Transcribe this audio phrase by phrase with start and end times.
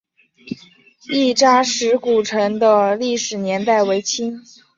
[1.11, 4.41] 亦扎石古城的历史年代为清。